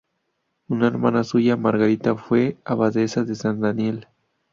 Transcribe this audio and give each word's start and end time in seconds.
Una 0.67 0.87
hermana 0.87 1.23
suya, 1.23 1.57
Margarita, 1.57 2.15
fue 2.15 2.57
abadesa 2.65 3.23
de 3.23 3.35
San 3.35 3.59
Daniel. 3.59 4.07